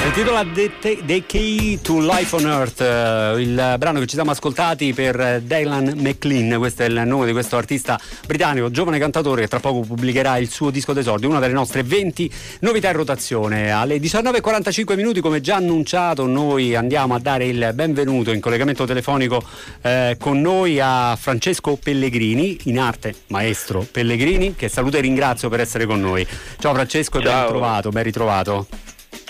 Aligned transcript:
Si 0.00 0.06
intitola 0.06 0.46
The, 0.46 0.72
The, 1.04 1.26
Key 1.26 1.78
to 1.82 2.00
Life 2.00 2.34
on 2.34 2.46
Earth, 2.46 2.80
uh, 2.80 3.38
il 3.38 3.74
brano 3.76 4.00
che 4.00 4.06
ci 4.06 4.14
siamo 4.14 4.30
ascoltati 4.30 4.94
per 4.94 5.42
Dylan 5.42 5.92
McLean, 5.94 6.56
questo 6.56 6.84
è 6.84 6.86
il 6.86 7.02
nome 7.04 7.26
di 7.26 7.32
questo 7.32 7.58
artista 7.58 8.00
britannico, 8.26 8.70
giovane 8.70 8.98
cantatore 8.98 9.42
che 9.42 9.48
tra 9.48 9.60
poco 9.60 9.80
pubblicherà 9.80 10.38
il 10.38 10.48
suo 10.48 10.70
disco 10.70 10.94
d'esordio, 10.94 11.28
una 11.28 11.38
delle 11.38 11.52
nostre 11.52 11.82
20 11.82 12.32
novità 12.60 12.88
in 12.88 12.96
rotazione. 12.96 13.70
Alle 13.72 13.98
19.45 13.98 14.96
minuti, 14.96 15.20
come 15.20 15.42
già 15.42 15.56
annunciato, 15.56 16.26
noi 16.26 16.74
andiamo 16.74 17.14
a 17.14 17.18
dare 17.18 17.44
il 17.44 17.70
benvenuto 17.74 18.32
in 18.32 18.40
collegamento 18.40 18.86
telefonico 18.86 19.44
eh, 19.82 20.16
con 20.18 20.40
noi 20.40 20.80
a 20.80 21.14
Francesco 21.20 21.76
Pellegrini, 21.76 22.56
in 22.64 22.78
arte 22.78 23.14
maestro 23.26 23.86
Pellegrini, 23.88 24.56
che 24.56 24.70
saluto 24.70 24.96
e 24.96 25.00
ringrazio 25.02 25.50
per 25.50 25.60
essere 25.60 25.84
con 25.84 26.00
noi. 26.00 26.26
Ciao 26.58 26.72
Francesco 26.72 27.18
e 27.18 27.22
ben 27.22 27.46
trovato, 27.48 27.90
ben 27.90 28.02
ritrovato. 28.02 28.66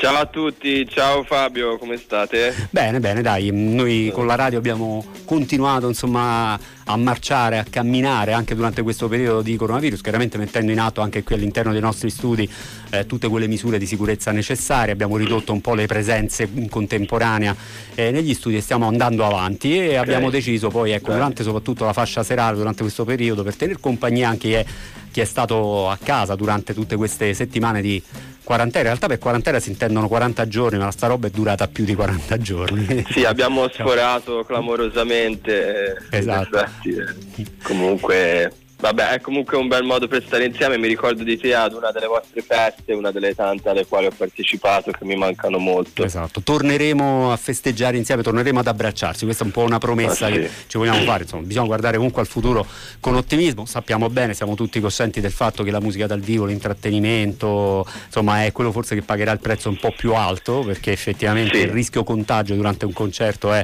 Ciao 0.01 0.17
a 0.17 0.25
tutti, 0.25 0.89
ciao 0.89 1.23
Fabio, 1.25 1.77
come 1.77 1.99
state? 1.99 2.69
Bene, 2.71 3.01
bene, 3.01 3.21
dai, 3.21 3.51
noi 3.53 4.11
con 4.15 4.27
la 4.27 4.35
radio 4.35 4.57
abbiamo 4.57 5.05
continuato 5.27 5.89
insomma 5.89 6.59
a 6.85 6.97
marciare, 6.97 7.59
a 7.59 7.67
camminare 7.69 8.33
anche 8.33 8.55
durante 8.55 8.81
questo 8.81 9.09
periodo 9.09 9.43
di 9.43 9.57
coronavirus, 9.57 10.01
chiaramente 10.01 10.39
mettendo 10.39 10.73
in 10.73 10.81
atto 10.81 11.03
anche 11.03 11.23
qui 11.23 11.35
all'interno 11.35 11.73
dei 11.73 11.83
nostri 11.83 12.09
studi 12.09 12.51
eh, 12.89 13.05
tutte 13.05 13.29
quelle 13.29 13.47
misure 13.47 13.77
di 13.77 13.85
sicurezza 13.85 14.33
necessarie, 14.33 14.91
abbiamo 14.91 15.19
ridotto 15.19 15.53
un 15.53 15.61
po' 15.61 15.75
le 15.75 15.85
presenze 15.85 16.49
in 16.51 16.71
contemporanea 16.71 17.55
eh, 17.95 18.11
negli 18.11 18.33
studi 18.33 18.57
e 18.57 18.63
stiamo 18.63 18.87
andando 18.87 19.27
avanti 19.27 19.77
e 19.77 19.89
okay. 19.89 19.97
abbiamo 19.97 20.31
deciso 20.31 20.71
poi, 20.71 20.93
ecco, 20.93 21.13
durante 21.13 21.43
soprattutto 21.43 21.85
la 21.85 21.93
fascia 21.93 22.23
serale, 22.23 22.57
durante 22.57 22.81
questo 22.81 23.05
periodo, 23.05 23.43
per 23.43 23.55
tenere 23.55 23.79
compagnia 23.79 24.31
anche 24.31 24.49
chi 24.49 24.53
è, 24.55 24.65
chi 25.11 25.21
è 25.21 25.25
stato 25.27 25.91
a 25.91 25.99
casa 26.03 26.37
durante 26.37 26.73
tutte 26.73 26.97
queste 26.97 27.35
settimane 27.35 27.83
di 27.83 28.03
quarantena, 28.43 28.81
in 28.81 28.87
realtà 28.87 29.07
per 29.07 29.19
quarantena 29.19 29.61
si 29.61 29.71
intendono 29.71 30.09
40 30.09 30.49
giorni, 30.49 30.79
ma 30.79 30.91
sta 30.91 31.07
roba 31.07 31.27
è 31.27 31.31
durata 31.31 31.69
più 31.69 31.85
di 31.85 31.95
40 31.95 32.39
giorni. 32.39 33.05
Sì, 33.11 33.25
abbiamo 33.25 33.69
sforato 33.69 34.45
clamorosamente. 34.45 35.97
Eh, 36.11 36.19
esatto. 36.19 36.65
Comunque 37.63 38.53
Vabbè, 38.81 39.11
è 39.11 39.21
comunque 39.21 39.59
un 39.59 39.69
bel 39.69 39.85
modo 39.85 40.09
per 40.09 40.25
stare 40.25 40.47
insieme. 40.47 40.79
Mi 40.79 40.89
ricordo 40.89 41.23
di 41.23 41.37
te 41.37 41.55
ad 41.55 41.75
una 41.75 41.91
delle 41.91 42.07
vostre 42.07 42.41
feste, 42.41 42.95
una 42.95 43.11
delle 43.11 43.35
tante 43.35 43.69
alle 43.69 43.87
quali 43.87 44.07
ho 44.07 44.13
partecipato, 44.17 44.91
che 44.91 45.05
mi 45.05 45.17
mancano 45.17 45.59
molto. 45.59 46.03
Esatto, 46.03 46.41
torneremo 46.41 47.31
a 47.31 47.37
festeggiare 47.37 47.99
insieme, 47.99 48.23
torneremo 48.23 48.61
ad 48.61 48.67
abbracciarsi. 48.67 49.25
Questa 49.25 49.43
è 49.45 49.47
un 49.47 49.53
po' 49.53 49.61
una 49.61 49.79
promessa 49.79 50.27
ah, 50.27 50.33
sì. 50.33 50.39
che 50.39 50.51
ci 50.67 50.79
vogliamo 50.79 51.01
fare. 51.01 51.25
Insomma, 51.25 51.43
bisogna 51.43 51.67
guardare 51.67 51.97
comunque 51.99 52.23
al 52.23 52.27
futuro 52.27 52.67
con 53.01 53.15
ottimismo. 53.15 53.67
Sappiamo 53.67 54.09
bene, 54.09 54.33
siamo 54.33 54.55
tutti 54.55 54.81
coscienti 54.81 55.21
del 55.21 55.33
fatto 55.33 55.63
che 55.63 55.71
la 55.71 55.81
musica 55.81 56.07
dal 56.07 56.21
vivo, 56.21 56.47
l'intrattenimento, 56.47 57.87
insomma, 58.07 58.47
è 58.47 58.53
quello 58.53 58.73
forse 58.73 58.95
che 58.95 59.03
pagherà 59.03 59.33
il 59.33 59.41
prezzo 59.41 59.69
un 59.69 59.77
po' 59.77 59.93
più 59.95 60.15
alto, 60.15 60.61
perché 60.61 60.91
effettivamente 60.91 61.59
sì. 61.59 61.65
il 61.65 61.71
rischio 61.71 62.03
contagio 62.03 62.55
durante 62.55 62.87
un 62.87 62.95
concerto 62.95 63.53
è 63.53 63.63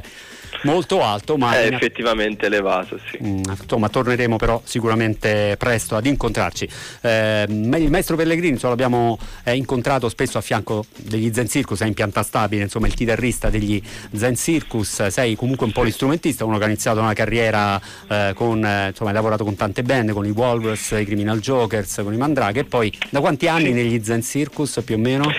molto 0.67 1.01
alto, 1.03 1.37
ma 1.37 1.57
è 1.59 1.67
effettivamente 1.67 2.45
elevato. 2.45 2.99
Sì. 3.09 3.19
Mm, 3.23 3.41
insomma, 3.47 3.89
torneremo 3.89 4.35
però 4.35 4.61
sicuramente 4.63 5.55
presto 5.57 5.95
ad 5.95 6.05
incontrarci. 6.05 6.67
Eh, 7.01 7.45
il 7.47 7.89
maestro 7.89 8.15
Pellegrini 8.15 8.53
insomma, 8.53 8.73
l'abbiamo 8.73 9.17
eh, 9.43 9.55
incontrato 9.55 10.09
spesso 10.09 10.37
a 10.37 10.41
fianco 10.41 10.85
degli 10.97 11.31
Zen 11.33 11.47
Circus, 11.47 11.81
è 11.81 11.85
in 11.85 11.93
pianta 11.93 12.21
stabile, 12.23 12.63
insomma, 12.63 12.87
il 12.87 12.93
chitarrista 12.93 13.49
degli 13.49 13.81
Zen 14.13 14.35
Circus, 14.35 15.07
sei 15.07 15.35
comunque 15.35 15.65
un 15.65 15.71
po' 15.71 15.83
l'istrumentista, 15.83 16.43
uno 16.43 16.57
che 16.57 16.63
ha 16.65 16.67
iniziato 16.67 16.99
una 16.99 17.13
carriera 17.13 17.79
eh, 18.07 18.33
con, 18.35 18.63
eh, 18.63 18.87
insomma, 18.89 19.09
hai 19.09 19.15
lavorato 19.15 19.43
con 19.43 19.55
tante 19.55 19.83
band, 19.83 20.11
con 20.11 20.25
i 20.25 20.31
Walrus, 20.31 20.91
i 20.91 21.05
Criminal 21.05 21.39
Jokers, 21.39 22.01
con 22.03 22.13
i 22.13 22.17
Mandrake 22.17 22.59
e 22.59 22.63
poi 22.65 22.91
da 23.09 23.19
quanti 23.19 23.47
anni 23.47 23.71
negli 23.71 24.03
Zen 24.03 24.21
Circus 24.21 24.81
più 24.83 24.95
o 24.95 24.99
meno? 24.99 25.31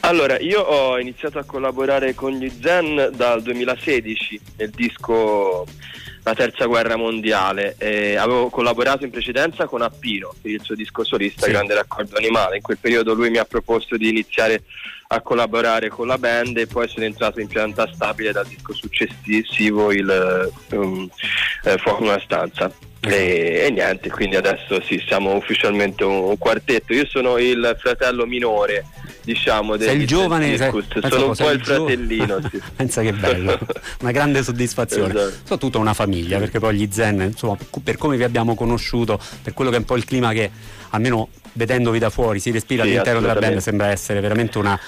Allora, 0.00 0.38
io 0.38 0.60
ho 0.60 0.98
iniziato 0.98 1.38
a 1.38 1.44
collaborare 1.44 2.14
con 2.14 2.32
gli 2.32 2.50
Zen 2.60 3.10
dal 3.14 3.42
2016 3.42 4.40
nel 4.56 4.70
disco 4.70 5.66
La 6.22 6.34
Terza 6.34 6.66
Guerra 6.66 6.96
Mondiale. 6.96 7.74
Eh, 7.78 8.16
avevo 8.16 8.48
collaborato 8.48 9.04
in 9.04 9.10
precedenza 9.10 9.66
con 9.66 9.82
Appino 9.82 10.34
per 10.40 10.52
il 10.52 10.62
suo 10.62 10.74
disco 10.74 11.04
solista 11.04 11.46
sì. 11.46 11.52
Grande 11.52 11.74
Raccordo 11.74 12.16
Animale. 12.16 12.56
In 12.56 12.62
quel 12.62 12.78
periodo 12.78 13.14
lui 13.14 13.30
mi 13.30 13.38
ha 13.38 13.44
proposto 13.44 13.96
di 13.96 14.08
iniziare 14.08 14.62
a 15.10 15.22
collaborare 15.22 15.88
con 15.88 16.06
la 16.06 16.18
band 16.18 16.58
e 16.58 16.66
poi 16.66 16.86
sono 16.86 17.06
entrato 17.06 17.40
in 17.40 17.46
pianta 17.46 17.90
stabile 17.90 18.30
dal 18.30 18.46
disco 18.46 18.74
successivo 18.74 19.90
il 19.90 20.52
um, 20.72 21.08
eh, 21.64 21.78
Fuoco 21.78 22.02
in 22.02 22.08
una 22.10 22.20
stanza. 22.20 22.70
E, 23.00 23.62
e, 23.64 23.70
niente, 23.70 24.10
quindi 24.10 24.36
adesso 24.36 24.82
sì, 24.82 25.02
siamo 25.06 25.34
ufficialmente 25.34 26.04
un, 26.04 26.36
quartetto. 26.36 26.92
Io 26.92 27.06
sono 27.06 27.38
il 27.38 27.74
fratello 27.80 28.26
minore, 28.26 28.84
diciamo, 29.22 29.78
sei 29.78 29.96
il 29.96 30.06
giovane, 30.06 30.58
sei, 30.58 30.70
sono 31.08 31.28
un 31.28 31.34
po' 31.34 31.50
il 31.52 31.64
fratellino. 31.64 32.40
sì. 32.50 32.60
Pensa 32.76 33.00
che 33.00 33.14
bello, 33.14 33.58
una 34.02 34.10
grande 34.10 34.42
soddisfazione. 34.42 35.14
Esatto. 35.14 35.36
Soprattutto 35.38 35.78
una 35.78 35.94
famiglia, 35.94 36.38
perché 36.38 36.58
poi 36.58 36.76
gli 36.76 36.88
Zen, 36.90 37.22
insomma, 37.22 37.56
per 37.82 37.96
come 37.96 38.18
vi 38.18 38.24
abbiamo 38.24 38.54
conosciuto, 38.54 39.18
per 39.42 39.54
quello 39.54 39.70
che 39.70 39.76
è 39.76 39.78
un 39.80 39.86
po' 39.86 39.96
il 39.96 40.04
clima 40.04 40.32
che 40.32 40.50
almeno 40.90 41.28
vedendovi 41.58 41.98
da 41.98 42.08
fuori 42.08 42.38
si 42.38 42.50
respira 42.50 42.84
sì, 42.84 42.90
all'interno 42.90 43.20
della 43.20 43.34
band, 43.34 43.58
sembra 43.58 43.88
essere 43.88 44.20
veramente 44.20 44.58
una 44.58 44.78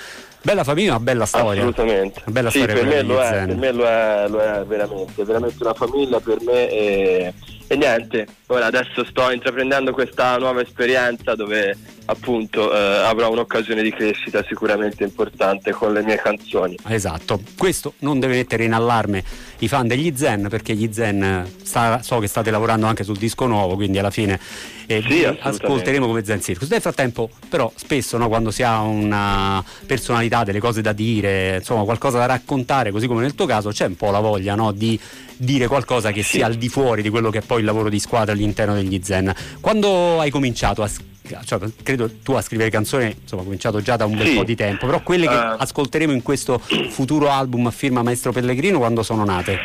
Bella 0.43 0.65
famiglia, 0.65 0.91
una 0.91 1.01
bella 1.01 1.27
storia. 1.27 1.61
Assolutamente. 1.61 2.23
Una 2.25 2.33
bella 2.33 2.51
sì, 2.51 2.59
storia 2.59 2.75
per, 2.75 2.87
me 2.87 3.03
lo, 3.03 3.21
è, 3.21 3.45
per 3.47 3.57
me 3.57 3.73
lo 3.73 3.85
è, 3.87 4.29
lo 4.29 4.41
è 4.41 4.65
veramente, 4.65 5.25
veramente 5.25 5.57
una 5.61 5.75
famiglia 5.75 6.21
per 6.21 6.39
me 6.41 6.71
e, 6.71 7.35
e, 7.73 7.77
niente, 7.77 8.27
ora 8.47 8.67
adesso 8.67 9.05
sto 9.05 9.31
intraprendendo 9.31 9.93
questa 9.93 10.37
nuova 10.39 10.61
esperienza 10.61 11.37
dove 11.37 11.77
appunto 12.07 12.75
eh, 12.75 12.77
avrò 12.77 13.31
un'occasione 13.31 13.81
di 13.81 13.93
crescita 13.93 14.45
sicuramente 14.45 15.05
importante 15.05 15.71
con 15.71 15.93
le 15.93 16.03
mie 16.03 16.17
canzoni. 16.17 16.77
Esatto, 16.89 17.41
questo 17.57 17.95
non 17.99 18.19
deve 18.19 18.35
mettere 18.35 18.65
in 18.65 18.73
allarme 18.73 19.23
i 19.59 19.69
fan 19.69 19.87
degli 19.87 20.13
Zen 20.17 20.49
perché 20.51 20.75
gli 20.75 20.89
Zen 20.93 21.49
sta, 21.63 22.03
so 22.03 22.19
che 22.19 22.27
state 22.27 22.51
lavorando 22.51 22.87
anche 22.87 23.05
sul 23.05 23.17
disco 23.17 23.47
nuovo, 23.47 23.77
quindi 23.77 24.01
alla 24.01 24.11
fine 24.11 24.41
eh, 24.87 25.05
sì, 25.07 25.25
ascolteremo 25.25 26.07
come 26.07 26.25
Zen 26.25 26.43
Circus. 26.43 26.69
Nel 26.71 26.81
frattempo 26.81 27.31
però 27.49 27.71
spesso 27.77 28.17
no, 28.17 28.27
quando 28.27 28.51
si 28.51 28.65
ha 28.65 28.81
una 28.81 29.65
personalità, 29.87 30.43
delle 30.43 30.59
cose 30.59 30.81
da 30.81 30.93
dire, 30.93 31.59
insomma 31.59 31.85
qualcosa 31.85 32.19
da 32.19 32.27
raccontare, 32.27 32.91
così 32.91 33.07
come 33.07 33.21
nel 33.21 33.37
tuo 33.37 33.47
caso 33.47 33.71
c'è 33.71 33.87
un 33.87 33.97
po' 33.97 34.11
la 34.11 34.19
voglia 34.19 34.57
no, 34.57 34.73
di 34.73 34.99
dire 35.37 35.69
qualcosa 35.69 36.11
che 36.11 36.23
sia 36.23 36.45
al 36.47 36.57
di 36.57 36.69
fuori 36.69 37.01
di 37.01 37.09
quello 37.09 37.31
che 37.31 37.41
poi 37.41 37.60
il 37.61 37.67
lavoro 37.67 37.89
di 37.89 37.99
squadra 38.01 38.33
all'interno 38.33 38.75
degli 38.75 39.01
Zen. 39.03 39.33
Quando 39.61 40.21
hai 40.21 40.31
cominciato 40.31 40.83
a 40.83 40.89
scrivere 40.89 41.09
cioè, 41.45 41.61
credo 41.83 42.11
tu 42.25 42.33
a 42.33 42.43
scrivere 42.43 42.71
canzoni 42.71 43.15
insomma 43.23 43.43
cominciato 43.45 43.81
già 43.81 43.97
da 43.97 44.05
un 44.05 44.17
bel 44.17 44.27
sì. 44.27 44.35
po' 44.35 44.43
di 44.43 44.57
tempo 44.57 44.87
però 44.87 45.01
quelle 45.03 45.29
che 45.29 45.35
uh, 45.35 45.55
ascolteremo 45.59 46.13
in 46.13 46.23
questo 46.23 46.59
futuro 46.59 47.31
album 47.31 47.67
a 47.67 47.71
firma 47.71 48.03
Maestro 48.03 48.33
Pellegrino 48.33 48.79
quando 48.79 49.05
sono 49.05 49.25
nate? 49.25 49.59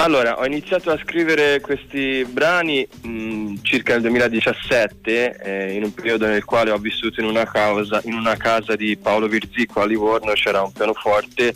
Allora, 0.00 0.38
ho 0.38 0.46
iniziato 0.46 0.92
a 0.92 0.98
scrivere 1.02 1.60
questi 1.60 2.24
brani 2.24 2.86
mh, 3.02 3.08
mm, 3.08 3.54
circa 3.62 3.94
nel 3.94 4.02
2017, 4.02 5.40
eh, 5.42 5.74
in 5.74 5.82
un 5.82 5.92
periodo 5.92 6.26
nel 6.26 6.44
quale 6.44 6.70
ho 6.70 6.78
vissuto 6.78 7.20
in 7.20 7.26
una, 7.26 7.44
causa, 7.44 8.00
in 8.04 8.14
una 8.14 8.36
casa 8.36 8.76
di 8.76 8.96
Paolo 8.96 9.26
Virzicco 9.26 9.80
a 9.80 9.86
Livorno, 9.86 10.34
c'era 10.34 10.62
un 10.62 10.70
pianoforte 10.70 11.52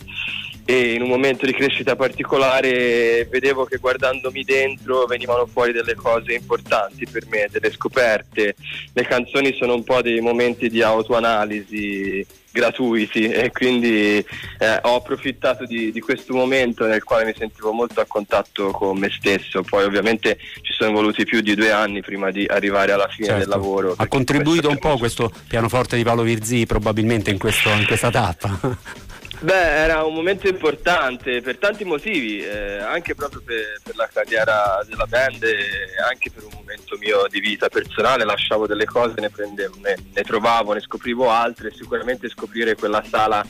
e 0.65 0.93
in 0.93 1.01
un 1.01 1.09
momento 1.09 1.45
di 1.45 1.53
crescita 1.53 1.95
particolare 1.95 3.27
vedevo 3.29 3.65
che 3.65 3.77
guardandomi 3.77 4.43
dentro 4.43 5.05
venivano 5.05 5.45
fuori 5.45 5.71
delle 5.71 5.95
cose 5.95 6.33
importanti 6.33 7.05
per 7.05 7.27
me, 7.27 7.47
delle 7.51 7.71
scoperte. 7.71 8.55
Le 8.93 9.03
canzoni 9.05 9.53
sono 9.55 9.73
un 9.73 9.83
po' 9.83 10.01
dei 10.01 10.21
momenti 10.21 10.69
di 10.69 10.81
autoanalisi 10.81 12.25
gratuiti 12.53 13.25
e 13.27 13.51
quindi 13.51 14.17
eh, 14.59 14.79
ho 14.83 14.95
approfittato 14.95 15.65
di, 15.65 15.91
di, 15.91 15.99
questo 15.99 16.33
momento 16.33 16.85
nel 16.85 17.03
quale 17.03 17.25
mi 17.25 17.33
sentivo 17.35 17.71
molto 17.73 17.99
a 17.99 18.05
contatto 18.07 18.71
con 18.71 18.97
me 18.97 19.09
stesso. 19.09 19.63
Poi 19.63 19.83
ovviamente 19.83 20.37
ci 20.61 20.71
sono 20.71 20.91
voluti 20.91 21.25
più 21.25 21.41
di 21.41 21.55
due 21.55 21.71
anni 21.71 22.01
prima 22.01 22.31
di 22.31 22.45
arrivare 22.45 22.91
alla 22.91 23.07
fine 23.07 23.27
certo. 23.27 23.41
del 23.41 23.49
lavoro. 23.49 23.95
Ha 23.97 24.07
contribuito 24.07 24.69
un 24.69 24.77
po' 24.77 24.97
questo 24.97 25.31
pianoforte 25.47 25.97
di 25.97 26.03
Paolo 26.03 26.21
Virzi 26.21 26.65
probabilmente 26.65 27.31
in, 27.31 27.39
questo, 27.39 27.69
in 27.69 27.85
questa 27.85 28.11
tappa? 28.11 28.59
Beh, 29.43 29.83
era 29.83 30.05
un 30.05 30.13
momento 30.13 30.47
importante 30.47 31.41
per 31.41 31.57
tanti 31.57 31.83
motivi, 31.83 32.39
eh, 32.39 32.77
anche 32.77 33.13
proprio 33.13 33.41
per, 33.43 33.81
per, 33.83 33.93
la 33.97 34.07
carriera 34.07 34.81
della 34.87 35.05
band 35.05 35.43
e 35.43 36.01
anche 36.09 36.31
per 36.31 36.45
un 36.45 36.51
momento 36.53 36.95
mio 36.97 37.25
di 37.29 37.41
vita 37.41 37.67
personale. 37.67 38.23
Lasciavo 38.23 38.67
delle 38.67 38.85
cose, 38.85 39.19
ne, 39.19 39.29
prendevo, 39.29 39.75
ne, 39.81 39.97
ne 40.13 40.21
trovavo, 40.23 40.71
ne 40.71 40.79
scoprivo 40.79 41.29
altre. 41.29 41.73
Sicuramente 41.73 42.29
scoprire 42.29 42.75
quella 42.75 43.03
sala 43.05 43.45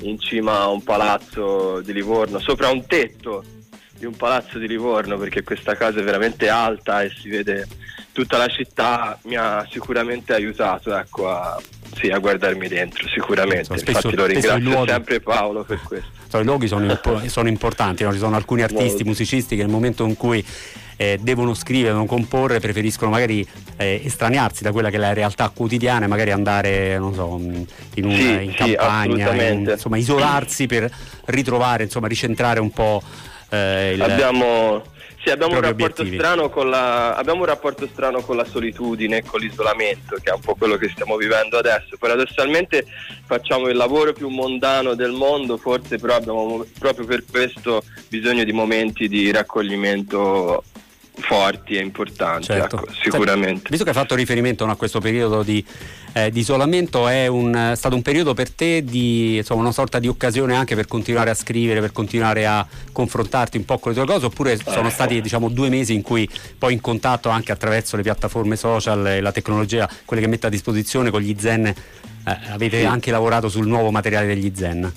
in 0.00 0.18
cima 0.18 0.62
a 0.62 0.68
un 0.68 0.82
palazzo 0.82 1.80
di 1.80 1.92
Livorno, 1.92 2.40
sopra 2.40 2.68
un 2.70 2.84
tetto 2.84 3.44
di 3.96 4.04
un 4.04 4.16
palazzo 4.16 4.58
di 4.58 4.66
Livorno, 4.66 5.16
perché 5.16 5.44
questa 5.44 5.76
casa 5.76 6.00
è 6.00 6.02
veramente 6.02 6.48
alta 6.48 7.02
e 7.02 7.10
si 7.10 7.28
vede 7.28 7.68
tutta 8.10 8.36
la 8.36 8.48
città, 8.48 9.16
mi 9.22 9.36
ha 9.36 9.64
sicuramente 9.70 10.34
aiutato 10.34 10.92
ecco, 10.96 11.30
a 11.30 11.56
sì, 11.98 12.08
a 12.10 12.18
guardarmi 12.18 12.68
dentro, 12.68 13.08
sicuramente. 13.08 13.64
So, 13.64 13.76
spesso, 13.76 14.08
Infatti 14.08 14.16
lo 14.16 14.26
ringrazio 14.26 14.70
luoghi, 14.70 14.90
sempre 14.90 15.20
Paolo 15.20 15.64
per 15.64 15.80
questo. 15.82 16.14
So, 16.28 16.40
I 16.40 16.44
luoghi 16.44 16.66
sono, 16.66 16.84
impo- 16.90 17.22
sono 17.28 17.48
importanti, 17.48 18.02
no? 18.02 18.12
ci 18.12 18.18
sono 18.18 18.34
alcuni 18.34 18.62
artisti, 18.62 19.04
musicisti 19.04 19.54
che 19.54 19.62
nel 19.62 19.70
momento 19.70 20.04
in 20.04 20.16
cui 20.16 20.44
eh, 20.96 21.18
devono 21.20 21.54
scrivere, 21.54 21.90
devono 21.90 22.06
comporre, 22.06 22.58
preferiscono 22.58 23.12
magari 23.12 23.46
eh, 23.76 24.00
estraniarsi 24.04 24.64
da 24.64 24.72
quella 24.72 24.90
che 24.90 24.96
è 24.96 24.98
la 24.98 25.12
realtà 25.12 25.48
quotidiana 25.50 26.06
e 26.06 26.08
magari 26.08 26.32
andare, 26.32 26.98
non 26.98 27.14
so, 27.14 27.38
in, 27.94 28.04
un, 28.04 28.12
sì, 28.12 28.28
in 28.28 28.50
sì, 28.50 28.56
campagna, 28.56 29.50
in, 29.50 29.68
insomma, 29.70 29.98
isolarsi 29.98 30.66
per 30.66 30.90
ritrovare, 31.26 31.84
insomma, 31.84 32.08
ricentrare 32.08 32.58
un 32.58 32.70
po' 32.70 33.00
eh, 33.50 33.92
il... 33.94 34.02
Abbiamo 34.02 34.82
sì, 35.26 35.32
abbiamo 35.32 35.54
un, 35.54 36.70
la, 36.70 37.16
abbiamo 37.16 37.40
un, 37.40 37.46
rapporto 37.46 37.88
strano 37.88 38.20
con 38.20 38.36
la 38.36 38.44
solitudine, 38.44 39.24
con 39.24 39.40
l'isolamento, 39.40 40.14
che 40.22 40.30
è 40.30 40.32
un 40.32 40.40
po' 40.40 40.54
quello 40.54 40.76
che 40.76 40.88
stiamo 40.88 41.16
vivendo 41.16 41.58
adesso. 41.58 41.96
Paradossalmente 41.98 42.86
facciamo 43.24 43.66
il 43.66 43.76
lavoro 43.76 44.12
più 44.12 44.28
mondano 44.28 44.94
del 44.94 45.10
mondo, 45.10 45.56
forse 45.56 45.98
però 45.98 46.14
abbiamo 46.14 46.64
proprio 46.78 47.06
per 47.06 47.24
questo 47.28 47.82
bisogno 48.08 48.44
di 48.44 48.52
momenti 48.52 49.08
di 49.08 49.32
raccoglimento 49.32 50.62
forti 51.26 51.74
e 51.74 51.80
importanti, 51.80 52.46
certo. 52.46 52.76
ecco, 52.76 52.92
sicuramente. 52.92 53.68
Visto 53.68 53.82
che 53.84 53.90
hai 53.90 53.96
fatto 53.96 54.14
riferimento 54.14 54.64
no, 54.64 54.72
a 54.72 54.76
questo 54.76 55.00
periodo 55.00 55.42
di, 55.42 55.64
eh, 56.12 56.30
di 56.30 56.40
isolamento, 56.40 57.08
è 57.08 57.26
un, 57.26 57.72
stato 57.74 57.96
un 57.96 58.02
periodo 58.02 58.32
per 58.32 58.50
te 58.50 58.84
di 58.84 59.36
insomma, 59.36 59.62
una 59.62 59.72
sorta 59.72 59.98
di 59.98 60.06
occasione 60.06 60.54
anche 60.54 60.76
per 60.76 60.86
continuare 60.86 61.30
a 61.30 61.34
scrivere, 61.34 61.80
per 61.80 61.90
continuare 61.90 62.46
a 62.46 62.64
confrontarti 62.92 63.56
un 63.56 63.64
po' 63.64 63.78
con 63.78 63.92
le 63.92 63.98
tue 63.98 64.06
cose, 64.06 64.26
oppure 64.26 64.56
sono 64.56 64.88
stati 64.88 65.20
diciamo, 65.20 65.48
due 65.48 65.68
mesi 65.68 65.94
in 65.94 66.02
cui 66.02 66.28
poi 66.56 66.74
in 66.74 66.80
contatto 66.80 67.28
anche 67.28 67.50
attraverso 67.50 67.96
le 67.96 68.02
piattaforme 68.02 68.54
social 68.54 69.06
e 69.06 69.20
la 69.20 69.32
tecnologia, 69.32 69.90
quelle 70.04 70.22
che 70.22 70.28
mette 70.28 70.46
a 70.46 70.50
disposizione 70.50 71.10
con 71.10 71.20
gli 71.20 71.34
zen, 71.36 71.66
eh, 71.66 71.74
avete 72.50 72.80
sì. 72.80 72.84
anche 72.84 73.10
lavorato 73.10 73.48
sul 73.48 73.66
nuovo 73.66 73.90
materiale 73.90 74.26
degli 74.26 74.52
zen? 74.54 74.92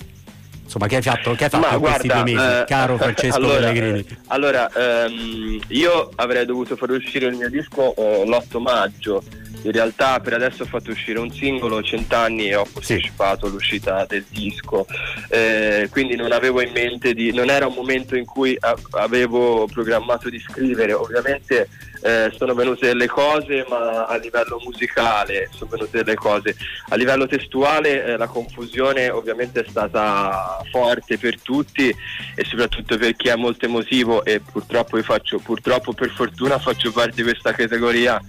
Insomma, 0.70 0.86
che 0.86 0.96
hai 0.96 1.02
fatto, 1.02 1.32
che 1.34 1.44
hai 1.44 1.50
fatto 1.50 1.74
in 1.74 1.80
questi 1.80 2.06
due 2.06 2.22
mesi, 2.22 2.36
eh, 2.36 2.64
caro 2.64 2.94
Francesco 2.96 3.36
allora, 3.36 3.54
Pellegrini? 3.56 4.06
Allora, 4.28 4.70
ehm, 4.72 5.60
io 5.66 6.10
avrei 6.14 6.46
dovuto 6.46 6.76
far 6.76 6.90
uscire 6.90 7.26
il 7.26 7.34
mio 7.34 7.50
disco 7.50 7.92
eh, 7.96 8.24
l'8 8.24 8.60
maggio. 8.60 9.20
In 9.62 9.72
realtà 9.72 10.20
per 10.20 10.34
adesso 10.34 10.62
ho 10.62 10.66
fatto 10.66 10.90
uscire 10.90 11.18
un 11.18 11.30
singolo, 11.30 11.82
Cent'anni, 11.82 12.48
e 12.48 12.54
ho 12.54 12.66
posticipato 12.70 13.46
sì. 13.46 13.52
l'uscita 13.52 14.06
del 14.06 14.24
disco. 14.28 14.86
Eh, 15.28 15.88
quindi 15.90 16.16
non 16.16 16.32
avevo 16.32 16.62
in 16.62 16.72
mente 16.72 17.12
di. 17.12 17.32
non 17.32 17.50
era 17.50 17.66
un 17.66 17.74
momento 17.74 18.16
in 18.16 18.24
cui 18.24 18.56
avevo 18.92 19.66
programmato 19.66 20.30
di 20.30 20.38
scrivere. 20.38 20.92
Ovviamente 20.92 21.68
eh, 22.02 22.32
sono 22.34 22.54
venute 22.54 22.86
delle 22.86 23.06
cose, 23.06 23.64
ma 23.68 24.06
a 24.06 24.16
livello 24.16 24.60
musicale 24.64 25.48
sono 25.52 25.70
venute 25.70 26.02
delle 26.02 26.16
cose. 26.16 26.56
A 26.88 26.96
livello 26.96 27.26
testuale 27.26 28.04
eh, 28.04 28.16
la 28.16 28.26
confusione 28.26 29.10
ovviamente 29.10 29.60
è 29.60 29.66
stata 29.68 30.62
forte 30.70 31.18
per 31.18 31.40
tutti 31.40 31.94
e 32.34 32.44
soprattutto 32.44 32.96
per 32.96 33.14
chi 33.14 33.28
è 33.28 33.36
molto 33.36 33.66
emotivo 33.66 34.24
e 34.24 34.40
purtroppo 34.40 34.96
io 34.96 35.02
faccio, 35.02 35.38
purtroppo 35.38 35.92
per 35.92 36.10
fortuna 36.10 36.58
faccio 36.58 36.90
parte 36.92 37.16
di 37.16 37.22
questa 37.22 37.52
categoria 37.52 38.20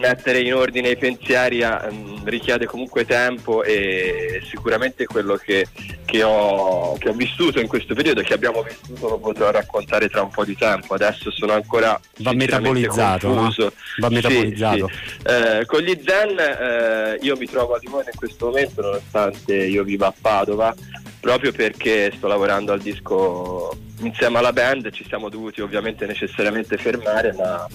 mettere 0.00 0.40
in 0.40 0.54
ordine 0.54 0.90
i 0.90 0.96
pensieri 0.96 1.62
um, 1.62 2.24
richiede 2.24 2.66
comunque 2.66 3.04
tempo 3.04 3.62
e 3.62 4.42
sicuramente 4.48 5.04
quello 5.04 5.36
che, 5.36 5.66
che, 6.04 6.22
ho, 6.22 6.96
che, 6.98 7.10
ho, 7.10 7.12
vissuto 7.12 7.60
in 7.60 7.68
questo 7.68 7.94
periodo, 7.94 8.22
che 8.22 8.34
abbiamo 8.34 8.62
vissuto, 8.62 9.08
lo 9.08 9.18
potrò 9.18 9.50
raccontare 9.50 10.08
tra 10.08 10.22
un 10.22 10.30
po' 10.30 10.44
di 10.44 10.56
tempo. 10.56 10.94
Adesso 10.94 11.30
sono 11.30 11.52
ancora 11.52 12.00
va 12.18 12.32
metabolizzato, 12.32 13.32
no? 13.32 13.54
va 13.98 14.08
metabolizzato. 14.08 14.88
Sì, 14.88 14.94
sì. 14.94 15.32
Eh, 15.32 15.66
con 15.66 15.80
gli 15.80 16.00
Zen 16.04 16.38
eh, 16.38 17.18
io 17.20 17.36
mi 17.36 17.46
trovo 17.46 17.74
a 17.74 17.78
Limone 17.80 18.10
in 18.12 18.18
questo 18.18 18.46
momento, 18.46 18.80
nonostante 18.80 19.54
io 19.54 19.84
viva 19.84 20.08
a 20.08 20.14
Padova, 20.18 20.74
proprio 21.20 21.52
perché 21.52 22.12
sto 22.16 22.26
lavorando 22.26 22.72
al 22.72 22.80
disco 22.80 23.76
insieme 24.02 24.38
alla 24.38 24.52
band 24.52 24.90
ci 24.90 25.04
siamo 25.06 25.28
dovuti 25.28 25.60
ovviamente 25.60 26.06
necessariamente 26.06 26.76
fermare 26.76 27.34
ma, 27.34 27.66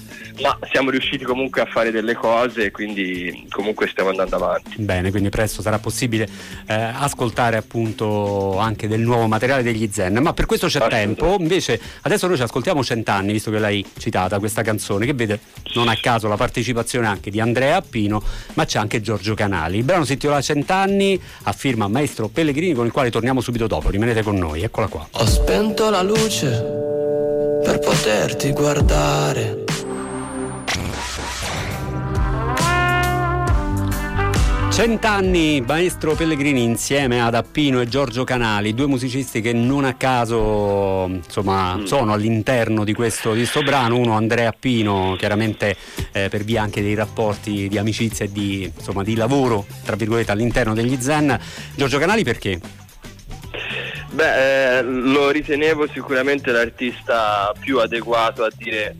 ma, 0.41 0.57
siamo 0.71 0.89
riusciti 0.89 1.23
comunque 1.23 1.61
a 1.61 1.65
fare 1.65 1.91
delle 1.91 2.15
cose 2.15 2.71
quindi 2.71 3.47
comunque 3.49 3.87
stiamo 3.87 4.09
andando 4.09 4.35
avanti. 4.35 4.81
Bene 4.81 5.11
quindi 5.11 5.29
presto 5.29 5.61
sarà 5.61 5.79
possibile 5.79 6.27
eh, 6.67 6.73
ascoltare 6.73 7.57
appunto 7.57 8.57
anche 8.57 8.87
del 8.87 9.01
nuovo 9.01 9.27
materiale 9.27 9.63
degli 9.63 9.87
Zen. 9.91 10.17
Ma 10.21 10.33
per 10.33 10.45
questo 10.45 10.67
c'è 10.67 10.87
tempo. 10.87 11.37
Invece 11.39 11.79
adesso 12.01 12.27
noi 12.27 12.37
ci 12.37 12.43
ascoltiamo 12.43 12.83
Cent'anni 12.83 13.31
visto 13.31 13.51
che 13.51 13.59
l'hai 13.59 13.85
citata 13.97 14.39
questa 14.39 14.61
canzone 14.61 15.05
che 15.05 15.13
vede 15.13 15.39
non 15.75 15.87
a 15.87 15.95
caso 15.99 16.27
la 16.27 16.37
partecipazione 16.37 17.07
anche 17.07 17.29
di 17.29 17.39
Andrea 17.39 17.77
Appino 17.77 18.21
ma 18.53 18.65
c'è 18.65 18.79
anche 18.79 19.01
Giorgio 19.01 19.35
Canali. 19.35 19.77
Il 19.77 19.83
brano 19.83 20.05
si 20.05 20.13
intitola 20.13 20.41
Cent'anni 20.41 21.19
a 21.43 21.51
firma 21.51 21.87
Maestro 21.87 22.27
Pellegrini 22.27 22.73
con 22.73 22.85
il 22.85 22.91
quale 22.91 23.11
torniamo 23.11 23.34
subito 23.41 23.67
dopo 23.67 23.89
rimanete 23.89 24.23
con 24.23 24.35
noi 24.35 24.63
eccola 24.63 24.87
qua 24.87 25.07
ho 25.11 25.25
spento 25.25 25.89
la 25.89 26.01
luce 26.01 26.83
per 27.65 27.79
poterti 27.79 28.51
guardare. 28.51 29.63
Cent'anni, 34.69 35.63
maestro 35.65 36.13
Pellegrini 36.13 36.61
insieme 36.61 37.23
ad 37.23 37.33
Appino 37.33 37.81
e 37.81 37.87
Giorgio 37.87 38.23
Canali, 38.23 38.75
due 38.75 38.85
musicisti 38.85 39.41
che 39.41 39.51
non 39.51 39.83
a 39.83 39.95
caso 39.95 41.05
insomma, 41.09 41.77
mm. 41.77 41.85
sono 41.85 42.13
all'interno 42.13 42.83
di 42.83 42.93
questo, 42.93 43.31
di 43.31 43.39
questo, 43.39 43.63
brano, 43.63 43.97
uno 43.97 44.13
Andrea 44.13 44.49
Appino 44.49 45.15
chiaramente 45.17 45.75
eh, 46.11 46.29
per 46.29 46.43
via 46.43 46.61
anche 46.61 46.83
dei 46.83 46.93
rapporti 46.93 47.67
di 47.67 47.77
amicizia 47.79 48.25
e 48.25 48.31
di, 48.31 48.71
insomma, 48.75 49.01
di 49.01 49.15
lavoro 49.15 49.65
tra 49.83 49.95
virgolette 49.95 50.31
all'interno 50.31 50.75
degli 50.75 50.97
Zen, 50.99 51.39
Giorgio 51.73 51.97
Canali 51.97 52.23
perché? 52.23 52.59
Beh, 54.15 54.77
eh, 54.77 54.81
lo 54.81 55.29
ritenevo 55.29 55.89
sicuramente 55.89 56.49
l'artista 56.53 57.51
più 57.59 57.79
adeguato 57.79 58.45
a 58.45 58.49
dire 58.55 58.95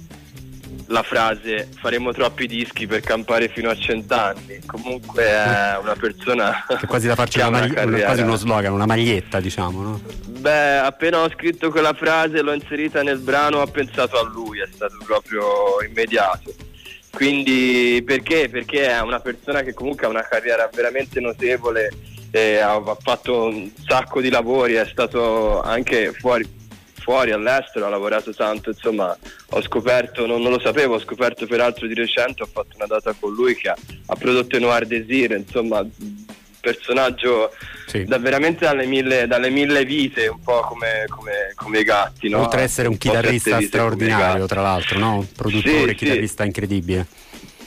la 0.87 1.03
frase 1.03 1.69
faremo 1.79 2.11
troppi 2.11 2.47
dischi 2.47 2.85
per 2.85 2.99
campare 2.99 3.47
fino 3.47 3.69
a 3.69 3.77
cent'anni. 3.77 4.59
Comunque 4.65 5.23
è 5.23 5.77
una 5.81 5.95
persona. 5.97 6.65
Che 6.67 6.85
quasi 6.85 7.07
da 7.07 7.15
farci 7.15 7.39
una 7.47 7.49
magli- 7.49 8.03
quasi 8.03 8.21
uno 8.23 8.35
slogan, 8.35 8.73
una 8.73 8.85
maglietta, 8.85 9.39
diciamo, 9.39 9.81
no? 9.81 10.01
Beh, 10.27 10.79
appena 10.79 11.21
ho 11.21 11.29
scritto 11.29 11.71
quella 11.71 11.93
frase, 11.93 12.41
l'ho 12.41 12.53
inserita 12.53 13.01
nel 13.01 13.19
brano, 13.19 13.59
ho 13.59 13.67
pensato 13.67 14.19
a 14.19 14.23
lui, 14.23 14.59
è 14.59 14.67
stato 14.69 14.97
proprio 15.05 15.45
immediato. 15.87 16.53
Quindi 17.09 18.03
perché? 18.05 18.49
Perché 18.49 18.89
è 18.89 18.99
una 18.99 19.21
persona 19.21 19.61
che 19.61 19.73
comunque 19.73 20.07
ha 20.07 20.09
una 20.09 20.27
carriera 20.27 20.69
veramente 20.73 21.21
notevole 21.21 21.89
eh, 22.35 22.59
ha, 22.59 22.81
fatto 22.99 23.45
un 23.45 23.71
sacco 23.87 24.19
di 24.19 24.29
lavori, 24.29 24.73
è 24.73 24.85
stato 24.85 25.61
anche 25.61 26.11
fuori, 26.11 26.45
fuori 26.99 27.31
all'estero, 27.31 27.85
ha 27.85 27.89
lavorato 27.89 28.33
tanto, 28.33 28.71
insomma 28.71 29.17
ho 29.51 29.61
scoperto, 29.61 30.25
non, 30.25 30.41
non, 30.41 30.51
lo 30.51 30.59
sapevo, 30.59 30.95
ho 30.95 30.99
scoperto 30.99 31.45
peraltro 31.45 31.87
di 31.87 31.93
recente, 31.93 32.43
ho 32.43 32.49
fatto 32.51 32.75
una 32.75 32.87
data 32.87 33.15
con 33.17 33.33
lui 33.33 33.55
che 33.55 33.69
ha, 33.69 33.75
ha 34.07 34.15
prodotto 34.15 34.59
Noir 34.59 34.85
Desir, 34.85 35.31
insomma 35.31 35.87
personaggio 36.59 37.51
sì. 37.85 38.03
da 38.05 38.17
veramente 38.17 38.65
dalle 38.65 38.85
mille, 38.85 39.27
dalle 39.27 39.49
mille, 39.49 39.85
vite, 39.85 40.27
un 40.27 40.41
po' 40.41 40.61
come, 40.61 41.05
come, 41.07 41.53
come 41.53 41.79
i 41.79 41.83
gatti. 41.83 42.27
No? 42.27 42.41
Oltre 42.41 42.61
ad 42.61 42.65
essere 42.65 42.87
un 42.87 42.97
chitarrista 42.97 43.61
straordinario, 43.61 44.45
tra 44.45 44.61
l'altro, 44.61 44.97
no? 44.99 45.25
produttore, 45.35 45.89
sì, 45.89 45.95
chitarrista 45.95 46.41
sì. 46.41 46.49
incredibile. 46.49 47.07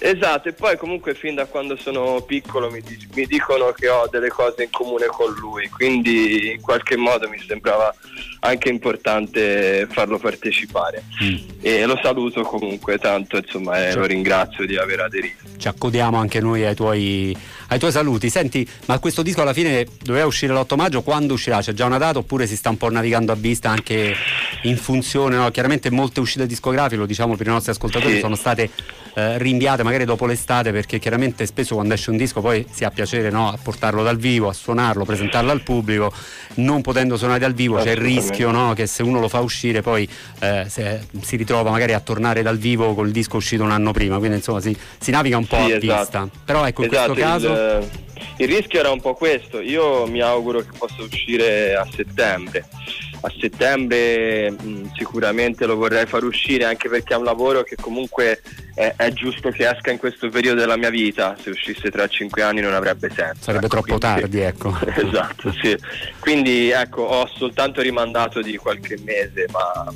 Esatto, 0.01 0.49
e 0.49 0.53
poi 0.53 0.77
comunque 0.77 1.15
fin 1.15 1.35
da 1.35 1.47
quando 1.47 1.77
sono 1.77 2.21
piccolo 2.23 2.71
mi, 2.71 2.81
mi, 3.15 3.27
dicono 3.27 3.73
che 3.73 3.89
ho 3.89 4.07
delle 4.09 4.29
cose 4.29 4.63
in 4.65 4.71
comune 4.71 5.07
con 5.07 5.33
lui, 5.33 5.69
quindi 5.69 6.53
in 6.53 6.61
qualche 6.61 6.97
modo 6.97 7.29
mi 7.29 7.39
sembrava 7.45 7.93
anche 8.41 8.69
importante 8.69 9.89
farlo 9.91 10.19
partecipare. 10.19 11.03
Mm. 11.23 11.37
E 11.61 11.85
lo 11.85 11.99
saluto 12.01 12.43
comunque 12.43 12.99
tanto, 12.99 13.39
insomma, 13.39 13.89
e 13.89 13.95
lo 13.95 14.07
ringrazio 14.07 14.67
di 14.67 14.77
aver 14.77 15.01
aderito. 15.01 15.45
Ci 15.57 15.67
accodiamo 15.67 16.17
anche 16.17 16.41
noi 16.41 16.65
ai 16.65 16.77
tuoi, 16.77 17.37
ai 17.69 17.79
tuoi 17.79 17.91
saluti. 17.91 18.31
Senti, 18.31 18.69
ma 18.87 18.99
questo 19.01 19.23
disco 19.23 19.43
alla 19.43 19.53
fine 19.53 19.85
doveva 20.01 20.27
uscire 20.27 20.53
l'8 20.53 20.77
maggio, 20.77 21.03
quando 21.03 21.35
uscirà? 21.35 21.61
C'è 21.61 21.73
già 21.73 21.87
una 21.87 21.99
data 21.99 22.19
oppure 22.19 22.47
si 22.47 22.57
sta 22.57 22.71
un 22.71 22.77
po' 22.77 22.91
navigando 22.91 23.33
a 23.33 23.37
vista 23.37 23.71
anche 23.71 24.15
in 24.63 24.77
funzione? 24.77 25.37
No? 25.37 25.51
Chiaramente 25.51 25.91
molte 25.91 26.21
uscite 26.21 26.47
discografiche, 26.47 26.97
lo 26.97 27.07
diciamo 27.07 27.35
per 27.37 27.47
i 27.49 27.51
nostri 27.51 27.73
ascoltatori, 27.73 28.15
sì. 28.15 28.21
sono 28.21 28.37
state 28.37 28.71
eh, 29.19 29.37
rinviate 29.39 29.83
magari 29.83 30.05
dopo 30.05 30.27
l'estate 30.27 30.71
perché 30.71 31.01
chiaramente 31.01 31.45
spesso 31.45 31.75
quando 31.75 31.95
esce 31.95 32.11
un 32.11 32.17
disco 32.17 32.41
poi 32.41 32.65
si 32.71 32.85
ha 32.85 32.91
piacere 32.91 33.31
no, 33.31 33.49
a 33.49 33.59
portarlo 33.61 34.05
dal 34.05 34.17
vivo, 34.17 34.49
a 34.49 34.53
suonarlo, 34.53 35.05
presentarlo 35.05 35.51
al 35.51 35.63
pubblico, 35.63 36.13
non 36.55 36.83
potendo 36.83 37.17
suonare 37.17 37.41
dal 37.41 37.53
vivo 37.53 37.79
c'è 37.79 37.91
il 37.91 37.97
rischio 37.97 38.53
no, 38.53 38.75
che 38.75 38.87
se 38.87 39.03
uno 39.03 39.19
lo 39.19 39.29
fa 39.29 39.41
uscire 39.41 39.83
poi 39.83 40.09
eh, 40.39 40.67
si 40.69 41.37
ritrova 41.37 41.71
magari 41.71 41.95
a 41.95 42.01
tornare 42.01 42.43
dal 42.43 42.59
vivo 42.59 42.95
col 42.95 43.11
disco 43.11 43.39
uscito 43.39 43.65
un 43.65 43.73
anno 43.73 43.91
prima, 43.91 44.19
quindi 44.19 44.37
insomma 44.37 44.61
si, 44.61 44.77
si 44.99 45.11
naviga 45.11 45.37
un 45.37 45.47
po' 45.47 45.57
sì, 45.57 45.73
a 45.73 45.77
esatto. 45.77 46.01
vista. 46.01 46.29
Però 46.45 46.65
ecco 46.65 46.85
in 46.85 46.93
esatto, 46.93 47.13
questo 47.13 47.29
caso... 47.29 47.53
Il, 47.53 48.07
il 48.39 48.49
rischio 48.49 48.81
era 48.81 48.91
un 48.91 49.01
po' 49.01 49.15
questo, 49.15 49.61
io 49.61 50.07
mi 50.07 50.21
auguro 50.21 50.61
che 50.61 50.71
possa 50.77 51.03
uscire 51.03 51.75
a 51.75 51.87
settembre. 51.91 52.67
A 53.21 53.33
settembre 53.37 54.51
mh, 54.51 54.57
mm, 54.63 54.85
sicuramente 54.97 55.67
lo 55.67 55.75
vorrei 55.75 56.07
far 56.07 56.23
uscire 56.23 56.65
anche 56.65 56.89
perché 56.89 57.15
è 57.15 57.17
un 57.17 57.25
lavoro 57.25 57.65
che 57.65 57.75
comunque 57.75 58.41
è, 58.75 58.95
è, 58.97 59.11
giusto 59.11 59.51
che 59.51 59.69
esca 59.69 59.91
in 59.91 59.99
questo 59.99 60.29
periodo 60.29 60.61
della 60.61 60.77
mia 60.77 60.91
vita. 60.91 61.37
Se 61.41 61.51
uscisse 61.51 61.91
tra 61.91 62.07
cinque 62.07 62.43
anni 62.43 62.61
non 62.61 62.75
avrebbe 62.75 63.11
senso. 63.13 63.43
Sarebbe 63.43 63.67
ecco, 63.67 63.81
troppo 63.81 63.99
quindi, 63.99 64.21
tardi 64.21 64.41
ecco. 64.41 64.79
Esatto 65.09 65.53
sì. 65.61 65.77
Quindi 66.21 66.71
ecco 66.71 67.03
ho 67.03 67.27
soltanto 67.27 67.81
rimandato 67.81 68.41
di 68.41 68.57
qualche 68.57 68.97
mese 69.03 69.47
ma, 69.51 69.93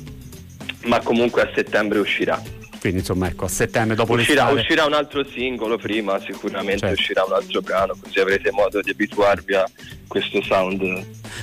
ma 0.85 0.99
comunque 1.01 1.43
a 1.43 1.51
settembre 1.53 1.99
uscirà 1.99 2.41
quindi 2.83 2.99
insomma 2.99 3.27
ecco 3.27 3.45
a 3.45 3.47
settembre 3.47 3.95
dopo 3.95 4.11
uscirà, 4.11 4.43
l'estate 4.43 4.59
uscirà 4.59 4.85
un 4.85 4.93
altro 4.93 5.23
singolo 5.33 5.77
prima 5.77 6.19
sicuramente 6.19 6.79
Certo. 6.79 6.99
uscirà 6.99 7.23
un 7.23 7.31
altro 7.31 7.61
brano 7.61 7.95
così 7.97 8.19
avrete 8.19 8.51
modo 8.51 8.81
di 8.81 8.89
abituarvi 8.89 9.53
a 9.55 9.63
questo 10.05 10.41
sound 10.43 10.81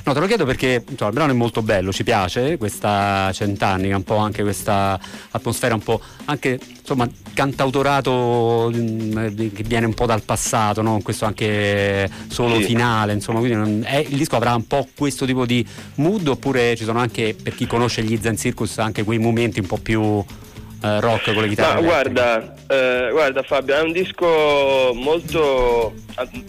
No, 0.05 0.13
te 0.13 0.21
lo 0.21 0.27
chiedo 0.27 0.45
perché 0.45 0.85
insomma, 0.89 1.11
il 1.11 1.17
brano 1.17 1.33
è 1.33 1.35
molto 1.35 1.63
bello, 1.63 1.93
ci 1.93 2.05
piace 2.05 2.57
questa 2.59 3.31
cent'anni, 3.33 3.91
un 3.93 4.05
po' 4.05 4.17
anche 4.17 4.43
questa 4.43 4.99
atmosfera 5.31 5.75
un 5.75 5.81
po' 5.83 6.01
anche 6.27 6.59
insomma 6.81 7.09
cantautorato 7.35 8.71
mm, 8.73 9.27
che 9.53 9.63
viene 9.65 9.87
un 9.87 9.95
po' 9.95 10.07
dal 10.07 10.23
passato, 10.23 10.81
no? 10.83 11.01
questo 11.03 11.25
anche 11.25 12.09
solo 12.29 12.57
Sì. 12.61 12.65
finale, 12.67 13.13
insomma, 13.15 13.41
quindi 13.41 13.85
è- 13.85 14.05
il 14.09 14.17
disco 14.17 14.37
avrà 14.37 14.55
un 14.55 14.67
po' 14.67 14.87
questo 14.97 15.27
tipo 15.27 15.45
di 15.45 15.67
mood 15.97 16.27
oppure 16.29 16.77
ci 16.77 16.85
sono 16.85 16.99
anche 17.01 17.35
per 17.41 17.55
chi 17.55 17.67
conosce 17.67 18.03
gli 18.03 18.17
Zen 18.21 18.37
Circus 18.37 18.79
anche 18.79 19.03
quei 19.03 19.19
momenti 19.19 19.59
un 19.61 19.67
po' 19.67 19.79
più 19.79 20.23
eh, 20.83 21.01
rock 21.01 21.33
con 21.33 21.43
le 21.43 21.49
chitarre. 21.49 21.81
Ma 21.81 21.87
guarda, 21.87 22.55
eh, 22.67 23.09
guarda 23.11 23.43
Fabio, 23.43 23.77
è 23.77 23.83
un 23.83 23.93
disco 23.93 24.93
molto. 24.95 25.95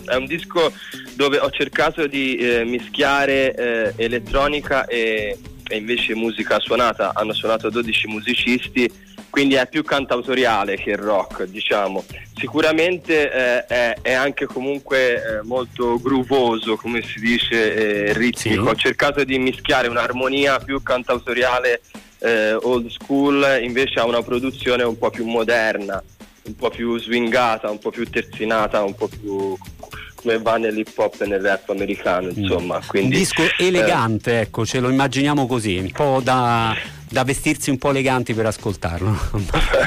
è 0.06 0.16
un 0.16 0.26
disco 0.26 0.72
dove 1.16 1.38
ho 1.40 1.50
cercato 1.50 2.08
di 2.08 2.36
eh, 2.38 2.64
mischiare 2.64 3.54
eh, 3.54 3.94
elettronica 3.98 4.86
e, 4.86 5.38
e 5.68 5.76
invece 5.76 6.16
musica 6.16 6.60
suonata. 6.60 7.12
Hanno 7.14 7.34
suonato 7.34 7.70
12 7.70 8.08
musicisti, 8.08 8.90
quindi 9.30 9.56
è 9.56 9.68
più 9.68 9.84
cantautoriale 9.84 10.78
che 10.78 10.96
rock, 10.96 11.44
diciamo. 11.46 12.04
Sicuramente 12.36 13.32
eh, 13.32 13.66
è, 13.66 13.98
è 14.02 14.14
anche 14.14 14.46
comunque 14.46 15.16
eh, 15.16 15.42
molto 15.44 16.00
groovoso, 16.02 16.76
come 16.76 17.02
si 17.04 17.20
dice, 17.20 17.74
eh, 18.08 18.14
ritmico. 18.14 18.64
Sì. 18.64 18.70
Ho 18.70 18.76
cercato 18.76 19.24
di 19.24 19.38
mischiare 19.38 19.88
un'armonia 19.88 20.60
più 20.60 20.82
cantautoriale 20.82 21.82
eh, 22.22 22.54
old 22.54 22.88
school 22.90 23.60
invece 23.62 24.00
ha 24.00 24.06
una 24.06 24.22
produzione 24.22 24.84
un 24.84 24.98
po' 24.98 25.10
più 25.10 25.25
moderna, 25.25 26.01
un 26.44 26.56
po' 26.56 26.70
più 26.70 26.98
swingata, 27.00 27.70
un 27.70 27.80
po' 27.80 27.90
più 27.90 28.08
terzinata, 28.10 28.84
un 28.84 28.96
po' 28.96 29.08
più 29.08 29.58
come 30.22 30.38
va 30.38 30.58
nell'hip 30.58 30.92
hop 30.96 31.22
e 31.22 31.25
nel 31.25 31.42
rap 31.42 31.70
americano, 31.70 32.30
insomma. 32.34 32.80
Quindi, 32.86 33.16
un 33.16 33.22
disco 33.22 33.42
eh, 33.42 33.68
elegante, 33.68 34.42
ecco, 34.42 34.66
ce 34.66 34.80
lo 34.80 34.90
immaginiamo 34.90 35.48
così, 35.48 35.78
un 35.78 35.92
po' 35.92 36.22
da, 36.24 36.75
da 37.10 37.24
vestirsi 37.24 37.70
un 37.70 37.78
po' 37.78 37.90
eleganti 37.90 38.34
per 38.34 38.46
ascoltarlo. 38.46 39.18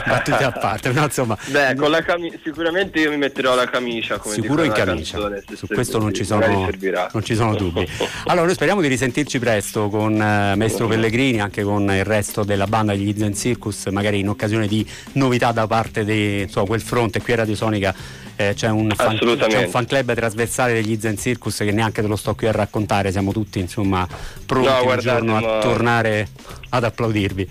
Battute 0.07 0.45
a 0.45 0.53
parte, 0.53 0.93
no, 0.93 1.05
insomma. 1.05 1.39
Beh, 1.47 1.75
con 1.77 1.91
la 1.91 2.03
cami- 2.03 2.39
sicuramente 2.43 3.01
io 3.01 3.11
mi 3.11 3.17
metterò 3.17 3.55
la 3.55 3.69
camicia 3.69 4.19
come 4.19 4.35
Sicuro 4.35 4.63
in 4.65 4.73
camicia, 4.73 5.19
canzone, 5.19 5.43
su 5.55 5.67
questo 5.67 5.99
non 5.99 6.13
ci, 6.13 6.25
sono, 6.25 6.47
non 6.47 7.23
ci 7.23 7.35
sono 7.35 7.55
dubbi. 7.55 7.89
Allora, 8.27 8.47
noi 8.47 8.55
speriamo 8.55 8.81
di 8.81 8.89
risentirci 8.89 9.39
presto 9.39 9.89
con 9.89 10.15
eh, 10.15 10.55
Maestro 10.57 10.89
Pellegrini, 10.89 11.41
anche 11.41 11.63
con 11.63 11.83
il 11.91 12.05
resto 12.05 12.43
della 12.43 12.67
banda 12.67 12.93
degli 12.93 13.15
Zen 13.17 13.35
Circus, 13.35 13.87
magari 13.87 14.19
in 14.19 14.29
occasione 14.29 14.67
di 14.67 14.87
novità 15.13 15.53
da 15.53 15.67
parte 15.67 16.05
di 16.05 16.43
insomma, 16.43 16.67
quel 16.67 16.81
fronte 16.81 17.21
qui 17.21 17.33
a 17.33 17.37
Radio 17.37 17.55
Sonica. 17.55 18.23
Eh, 18.37 18.53
c'è, 18.55 18.69
un 18.69 18.91
fan, 18.95 19.17
c'è 19.17 19.59
un 19.65 19.69
fan 19.71 19.87
club 19.87 20.13
trasversale 20.15 20.73
degli 20.75 20.99
Zen 21.01 21.17
Circus 21.19 21.57
che 21.59 21.71
neanche 21.73 22.03
te 22.03 22.09
lo 22.09 22.17
sto 22.17 22.35
qui 22.35 22.47
a 22.47 22.53
raccontare, 22.53 23.11
siamo 23.11 23.33
tutti 23.33 23.59
insomma 23.59 24.07
pronti 24.47 24.69
No, 24.69 24.77
un 24.77 24.83
guardate, 24.83 25.03
giorno 25.09 25.37
a 25.37 25.41
ma- 25.41 25.59
tornare 25.61 26.29
ad 26.71 26.85
applaudirvi. 26.85 27.51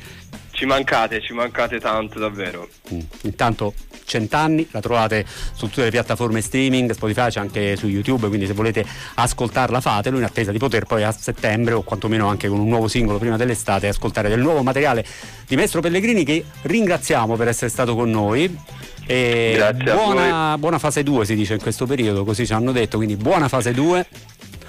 Ci 0.63 0.69
mancate, 0.69 1.19
ci 1.19 1.33
mancate 1.33 1.77
tanto 1.77 2.19
davvero. 2.19 2.69
Mm. 2.93 2.99
Intanto 3.23 3.73
cent'anni, 4.05 4.65
la 4.71 4.79
trovate 4.79 5.25
su 5.27 5.67
tutte 5.67 5.83
le 5.83 5.89
piattaforme 5.89 6.39
streaming, 6.39 6.89
Spotify 6.91 7.27
c'è 7.27 7.41
anche 7.41 7.75
su 7.75 7.87
YouTube, 7.87 8.29
quindi 8.29 8.45
se 8.45 8.53
volete 8.53 8.85
ascoltarla 9.15 9.81
fatelo 9.81 10.17
in 10.17 10.23
attesa 10.23 10.53
di 10.53 10.57
poter 10.59 10.85
poi 10.85 11.03
a 11.03 11.11
settembre 11.11 11.73
o 11.73 11.81
quantomeno 11.81 12.29
anche 12.29 12.47
con 12.47 12.59
un 12.59 12.69
nuovo 12.69 12.87
singolo 12.87 13.17
prima 13.17 13.35
dell'estate 13.35 13.89
ascoltare 13.89 14.29
del 14.29 14.39
nuovo 14.39 14.63
materiale 14.63 15.05
di 15.45 15.57
Maestro 15.57 15.81
Pellegrini 15.81 16.23
che 16.23 16.45
ringraziamo 16.61 17.35
per 17.35 17.49
essere 17.49 17.69
stato 17.69 17.93
con 17.93 18.09
noi. 18.09 18.57
E 19.05 19.75
buona, 19.83 20.57
buona 20.57 20.79
fase 20.79 21.03
2 21.03 21.25
si 21.25 21.35
dice 21.35 21.55
in 21.55 21.61
questo 21.61 21.85
periodo, 21.85 22.23
così 22.23 22.45
ci 22.45 22.53
hanno 22.53 22.71
detto, 22.71 22.95
quindi 22.95 23.17
buona 23.17 23.49
fase 23.49 23.73
2, 23.73 24.05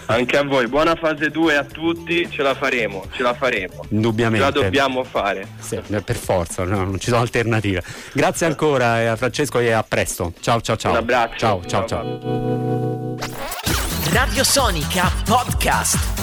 Anche 0.07 0.37
a 0.37 0.45
voi, 0.45 0.67
buona 0.67 0.95
fase 0.95 1.31
2 1.31 1.57
a 1.57 1.65
tutti, 1.65 2.29
ce 2.31 2.43
la 2.43 2.55
faremo, 2.55 3.07
ce 3.13 3.23
la 3.23 3.35
faremo. 3.35 3.83
Ce 3.89 3.95
indubbiamente. 3.95 4.45
la 4.45 4.51
dobbiamo 4.51 5.05
fare. 5.05 5.47
Sì, 5.59 5.81
per 6.05 6.17
forza, 6.17 6.65
no, 6.65 6.85
non 6.85 6.99
ci 6.99 7.09
sono 7.09 7.23
alternative. 7.23 7.83
Grazie 8.13 8.47
ancora 8.47 9.01
eh, 9.01 9.07
a 9.07 9.17
Francesco 9.17 9.59
e 9.59 9.71
a 9.71 9.83
presto. 9.83 10.33
Ciao 10.41 10.61
ciao 10.61 10.77
ciao. 10.77 10.93
Un 10.93 10.99
abbraccio. 10.99 11.37
Ciao 11.37 11.63
ciao 11.67 11.87
Ciao, 11.87 11.87
ciao. 11.87 13.17
Radio 14.13 14.45
Sonica 14.45 15.11
Podcast. 15.25 16.14